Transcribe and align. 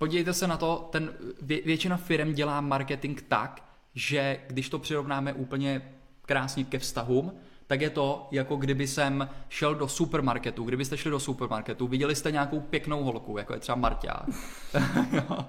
Podívejte 0.00 0.34
se 0.34 0.46
na 0.46 0.56
to, 0.56 0.88
ten 0.92 1.12
vě, 1.42 1.60
většina 1.62 1.96
firm 1.96 2.32
dělá 2.32 2.60
marketing 2.60 3.20
tak, 3.28 3.64
že 3.94 4.40
když 4.46 4.68
to 4.68 4.78
přirovnáme 4.78 5.32
úplně 5.32 5.82
krásně 6.22 6.64
ke 6.64 6.78
vztahům, 6.78 7.32
tak 7.66 7.80
je 7.80 7.90
to, 7.90 8.28
jako 8.30 8.56
kdyby 8.56 8.86
jsem 8.86 9.28
šel 9.48 9.74
do 9.74 9.88
supermarketu. 9.88 10.64
Kdybyste 10.64 10.96
šli 10.96 11.10
do 11.10 11.20
supermarketu, 11.20 11.86
viděli 11.86 12.16
jste 12.16 12.30
nějakou 12.30 12.60
pěknou 12.60 13.04
holku, 13.04 13.38
jako 13.38 13.54
je 13.54 13.60
třeba 13.60 13.76
Marťa. 13.76 14.26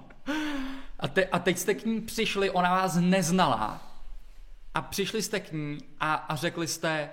a, 1.00 1.08
te, 1.08 1.26
a 1.26 1.40
teď 1.40 1.58
jste 1.58 1.74
k 1.74 1.86
ní 1.86 2.02
přišli, 2.02 2.50
ona 2.50 2.70
vás 2.70 2.96
neznala. 2.96 3.82
A 4.74 4.82
přišli 4.82 5.22
jste 5.22 5.40
k 5.40 5.52
ní 5.52 5.78
a, 6.00 6.14
a 6.14 6.36
řekli 6.36 6.68
jste, 6.68 7.10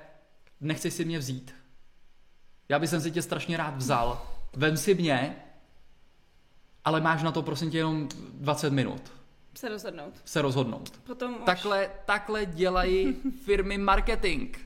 nechci 0.61 0.91
si 0.91 1.05
mě 1.05 1.19
vzít. 1.19 1.55
Já 2.69 2.79
bych 2.79 2.91
si 2.91 3.11
tě 3.11 3.23
strašně 3.23 3.57
rád 3.57 3.77
vzal. 3.77 4.27
Vem 4.57 4.77
si 4.77 4.95
mě, 4.95 5.37
ale 6.89 7.01
máš 7.01 7.23
na 7.23 7.33
to 7.33 7.43
prosím 7.43 7.71
tě 7.71 7.79
jenom 7.79 8.09
20 8.35 8.73
minut. 8.73 9.13
Se 9.55 9.69
rozhodnout. 9.69 10.15
Se 10.25 10.43
rozhodnout. 10.43 10.91
Potom 11.07 11.35
už... 11.35 11.41
takhle, 11.47 11.91
takhle 12.05 12.47
dělají 12.47 13.17
firmy 13.45 13.79
marketing. 13.79 14.57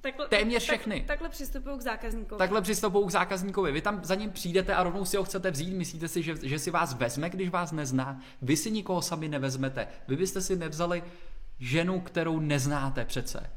Takhle, 0.00 0.28
Téměř 0.28 0.62
všechny. 0.62 0.96
Tak, 0.96 1.06
takhle 1.06 1.28
přistupují 1.28 1.78
k 1.78 1.80
zákazníkovi. 1.80 2.38
Takhle 2.38 2.62
přistupují 2.62 3.06
k 3.06 3.10
zákazníkovi. 3.10 3.72
Vy 3.72 3.80
tam 3.80 4.04
za 4.04 4.14
ním 4.14 4.30
přijdete 4.30 4.74
a 4.74 4.82
rovnou 4.82 5.04
si 5.04 5.16
ho 5.16 5.24
chcete 5.24 5.50
vzít. 5.50 5.74
Myslíte 5.74 6.08
si, 6.08 6.22
že, 6.22 6.34
že 6.42 6.58
si 6.58 6.70
vás 6.70 6.94
vezme, 6.94 7.30
když 7.30 7.48
vás 7.48 7.72
nezná? 7.72 8.20
Vy 8.42 8.56
si 8.56 8.70
nikoho 8.70 9.02
sami 9.02 9.28
nevezmete. 9.28 9.88
Vy 10.08 10.16
byste 10.16 10.40
si 10.40 10.56
nevzali 10.56 11.04
ženu, 11.58 12.00
kterou 12.00 12.40
neznáte 12.40 13.04
přece. 13.04 13.50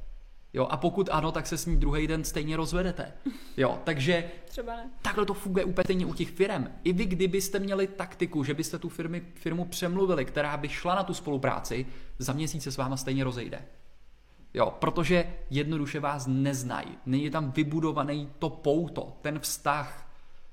Jo, 0.56 0.68
a 0.70 0.78
pokud 0.78 1.10
ano, 1.12 1.32
tak 1.32 1.48
se 1.48 1.58
s 1.58 1.66
ní 1.66 1.78
druhý 1.78 2.08
den 2.08 2.24
stejně 2.24 2.58
rozvedete. 2.58 3.14
Jo, 3.58 3.80
takže 3.84 4.32
Třeba 4.46 4.76
ne. 4.76 4.90
takhle 5.02 5.26
to 5.26 5.34
funguje 5.34 5.66
úplně 5.66 5.84
stejně 5.84 6.06
u 6.06 6.14
těch 6.14 6.30
firm. 6.30 6.68
I 6.84 6.94
vy, 6.94 7.06
kdybyste 7.06 7.60
měli 7.60 7.88
taktiku, 7.88 8.44
že 8.44 8.54
byste 8.54 8.80
tu 8.80 8.90
firmy, 8.90 9.24
firmu 9.36 9.66
přemluvili, 9.66 10.26
která 10.26 10.58
by 10.58 10.70
šla 10.70 10.96
na 10.96 11.04
tu 11.04 11.14
spolupráci, 11.14 11.86
za 12.20 12.34
měsíc 12.34 12.64
se 12.64 12.72
s 12.72 12.78
váma 12.78 12.98
stejně 12.98 13.24
rozejde. 13.24 13.62
Jo, 14.54 14.74
protože 14.80 15.34
jednoduše 15.50 16.00
vás 16.00 16.28
neznají. 16.28 16.98
Není 17.06 17.30
tam 17.30 17.52
vybudovaný 17.52 18.30
to 18.40 18.50
pouto, 18.50 19.18
ten 19.22 19.40
vztah. 19.40 20.12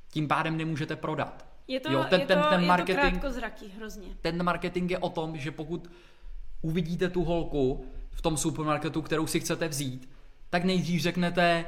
Tím 0.09 0.29
pádem 0.29 0.57
nemůžete 0.57 0.97
prodat. 0.97 1.47
Je 1.69 1.81
to, 1.81 1.93
jo, 1.93 2.05
ten, 2.11 2.21
je 2.21 2.27
ten, 2.27 2.43
to, 2.43 2.49
ten 2.49 2.61
je 2.61 2.67
marketing, 2.67 3.03
to 3.03 3.11
krátkozraký 3.11 3.69
hrozně. 3.77 4.09
ten 4.21 4.43
marketing 4.43 4.91
je 4.91 4.99
o 4.99 5.09
tom, 5.09 5.37
že 5.37 5.51
pokud 5.51 5.91
uvidíte 6.63 7.09
tu 7.09 7.25
holku 7.25 7.85
v 8.13 8.23
tom 8.23 8.37
supermarketu, 8.37 9.03
kterou 9.03 9.27
si 9.27 9.41
chcete 9.41 9.69
vzít, 9.69 10.09
tak 10.51 10.65
nejdřív 10.65 11.03
řeknete, 11.03 11.65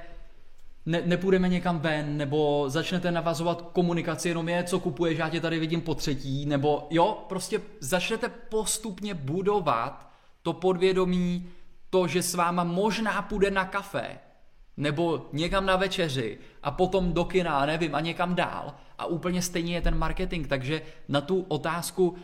ne, 0.86 1.02
nepůjdeme 1.04 1.48
někam 1.48 1.78
ven, 1.78 2.16
nebo 2.16 2.64
začnete 2.68 3.10
navazovat 3.10 3.62
komunikaci, 3.62 4.28
jenom 4.28 4.48
je, 4.48 4.64
co 4.64 4.80
kupuješ, 4.80 5.18
já 5.18 5.28
tě 5.28 5.40
tady 5.40 5.58
vidím 5.58 5.80
po 5.80 5.94
třetí, 5.94 6.46
nebo 6.46 6.86
jo, 6.90 7.24
prostě 7.28 7.60
začnete 7.80 8.28
postupně 8.28 9.14
budovat 9.14 10.10
to 10.42 10.52
podvědomí, 10.52 11.48
to, 11.90 12.06
že 12.06 12.22
s 12.22 12.34
váma 12.34 12.64
možná 12.64 13.22
půjde 13.22 13.50
na 13.50 13.64
kafe, 13.64 14.18
nebo 14.76 15.26
někam 15.32 15.66
na 15.66 15.76
večeři 15.76 16.38
a 16.62 16.70
potom 16.70 17.12
do 17.12 17.24
kina, 17.24 17.66
nevím, 17.66 17.94
a 17.94 18.00
někam 18.00 18.34
dál. 18.34 18.74
A 18.98 19.06
úplně 19.06 19.42
stejně 19.42 19.74
je 19.74 19.80
ten 19.80 19.98
marketing, 19.98 20.46
takže 20.46 20.82
na 21.08 21.20
tu 21.20 21.44
otázku, 21.48 22.14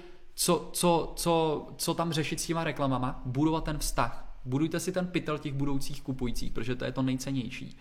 co, 0.42 0.70
co, 0.72 1.12
co, 1.16 1.66
co 1.77 1.94
tam 1.94 2.12
řešit 2.12 2.41
s 2.41 2.46
těma 2.46 2.64
reklamama, 2.64 3.22
budovat 3.24 3.64
ten 3.64 3.78
vztah. 3.78 4.41
Budujte 4.44 4.80
si 4.80 4.92
ten 4.92 5.06
pytel 5.06 5.38
těch 5.38 5.52
budoucích 5.52 6.02
kupujících, 6.02 6.52
protože 6.52 6.74
to 6.74 6.84
je 6.84 6.92
to 6.92 7.02
nejcennější. 7.02 7.78